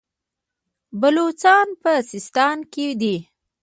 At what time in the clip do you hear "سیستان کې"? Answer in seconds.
2.11-2.87